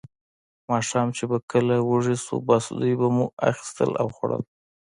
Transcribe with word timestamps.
ماښام 0.69 1.07
چې 1.17 1.23
به 1.29 1.37
کله 1.51 1.75
وږي 1.89 2.15
شوو، 2.23 2.45
بس 2.47 2.65
دوی 2.79 2.93
به 2.99 3.07
مو 3.15 3.25
اخیستل 3.49 3.91
او 4.01 4.07
خوړل. 4.15 4.43